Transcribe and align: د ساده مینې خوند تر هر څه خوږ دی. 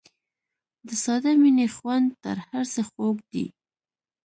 د 0.87 0.89
ساده 1.03 1.31
مینې 1.41 1.67
خوند 1.75 2.07
تر 2.23 2.37
هر 2.49 2.63
څه 2.73 2.81
خوږ 2.89 3.17
دی. 3.31 3.45